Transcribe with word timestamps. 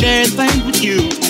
Share 0.00 0.24
things 0.24 0.64
with 0.64 0.82
you. 0.82 1.29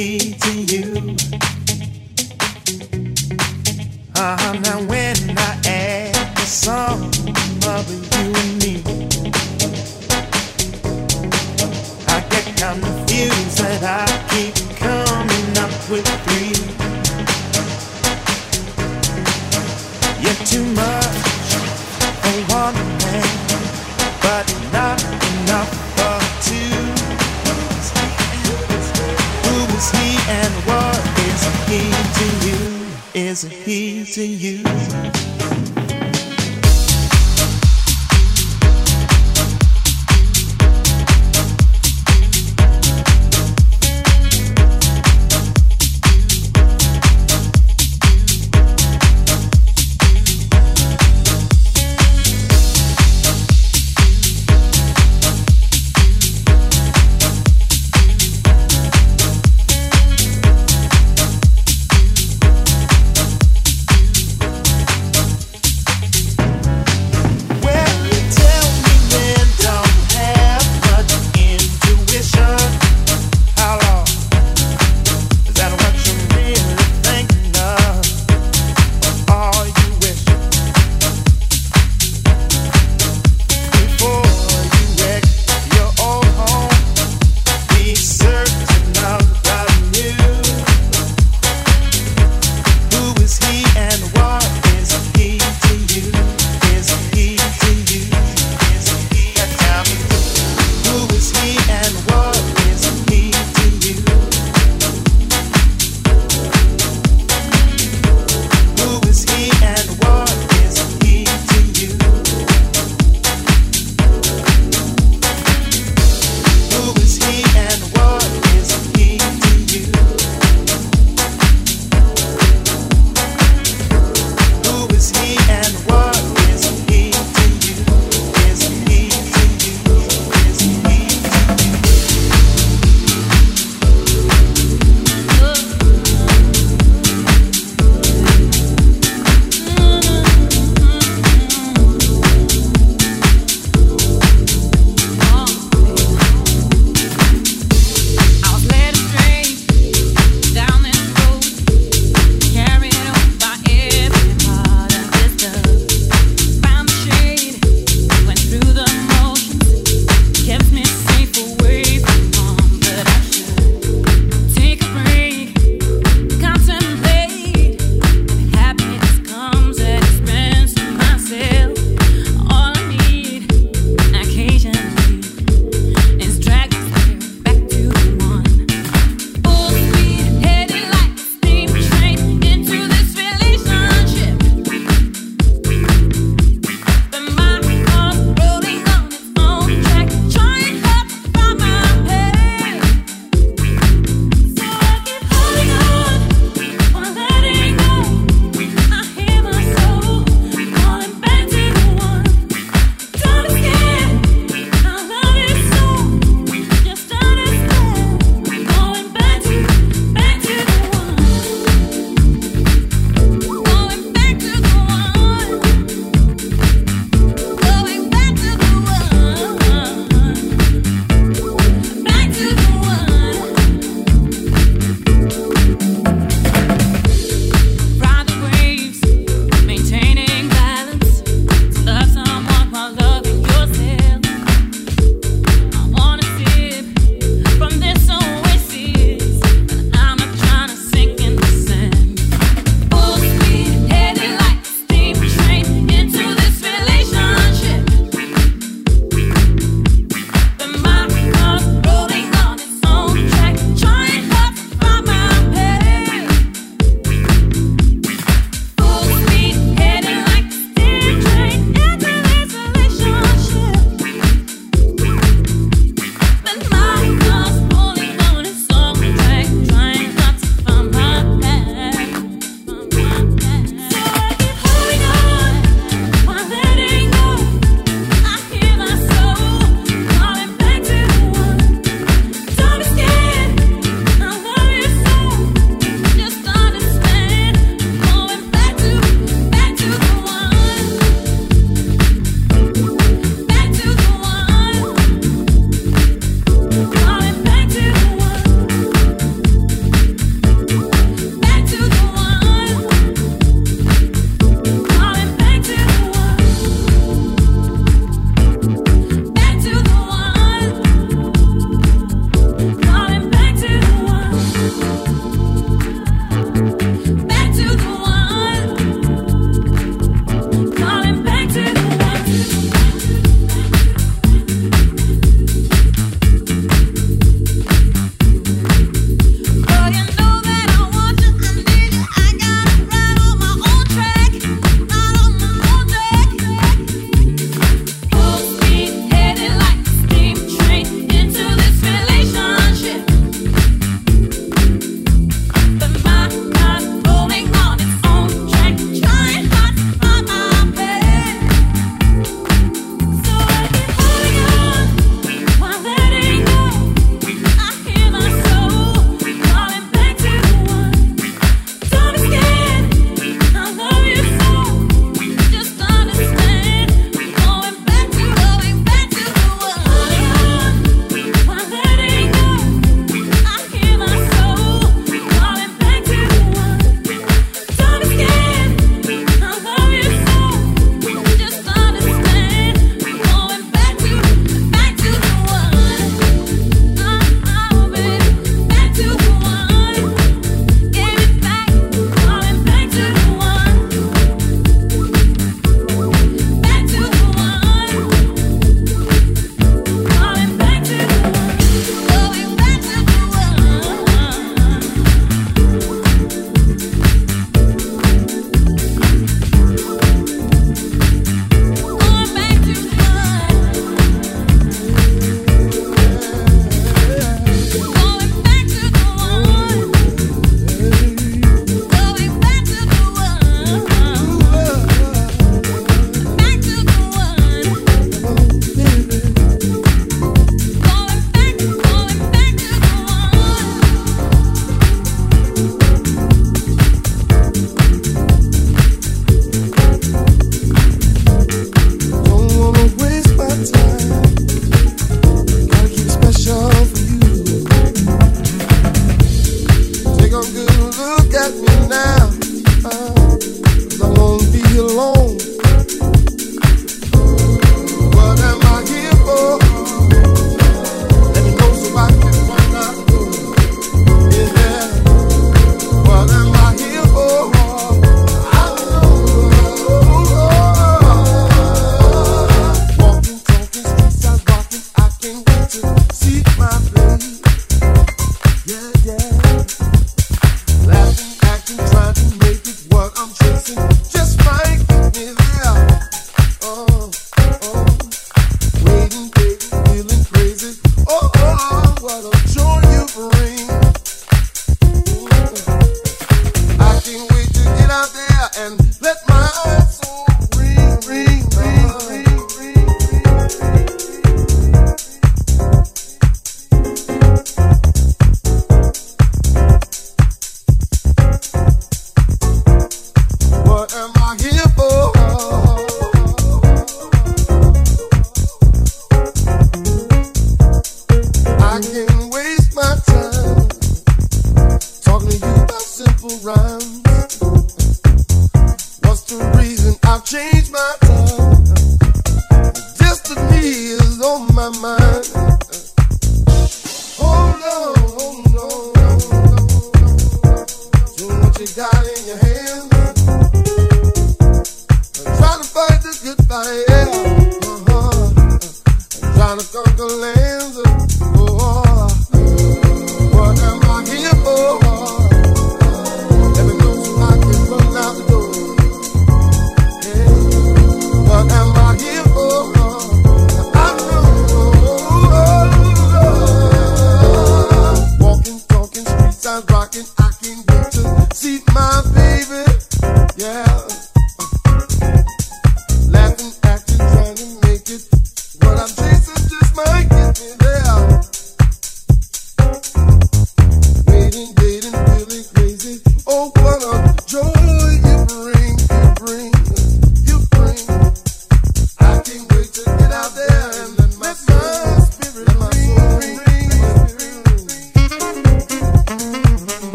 key 0.00 0.32
to 0.32 0.52
you. 0.62 1.16
I'm 4.14 4.62
not 4.62 4.89